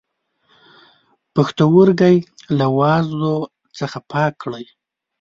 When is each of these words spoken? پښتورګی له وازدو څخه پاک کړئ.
پښتورګی 1.33 2.17
له 2.57 2.65
وازدو 2.77 3.35
څخه 3.79 3.97
پاک 4.11 4.33
کړئ. 4.43 4.65